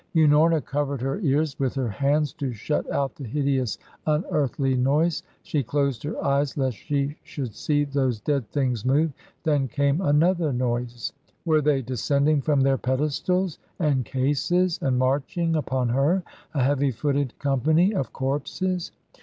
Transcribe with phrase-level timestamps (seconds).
[0.15, 3.77] Unorna covered her ears with her hands to shut out the hideous,
[4.07, 5.21] unearthly noise.
[5.43, 9.11] She closed her eyes lest she should see those dead things move.
[9.43, 11.13] Then came another noise.
[11.45, 16.23] Were they descending from their pedestals and cases and marching upon her,
[16.55, 18.91] a heavy footed company of corpses?